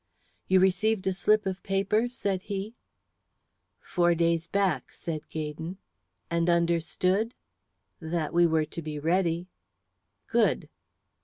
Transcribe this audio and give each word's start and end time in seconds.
"You 0.47 0.59
received 0.59 1.05
a 1.05 1.13
slip 1.13 1.45
of 1.45 1.61
paper?" 1.61 2.09
said 2.09 2.41
he. 2.41 2.73
"Four 3.79 4.15
days 4.15 4.47
back," 4.47 4.91
said 4.91 5.29
Gaydon. 5.29 5.77
"And 6.31 6.49
understood?" 6.49 7.35
"That 7.99 8.33
we 8.33 8.47
were 8.47 8.65
to 8.65 8.81
be 8.81 8.97
ready." 8.97 9.45
"Good." 10.25 10.69